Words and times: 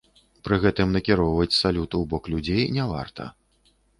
Пры 0.47 0.55
гэтым 0.63 0.95
накіроўваць 0.97 1.57
салют 1.57 1.91
у 2.01 2.03
бок 2.13 2.31
людзей 2.35 2.65
не 2.79 2.89
варта. 2.95 3.31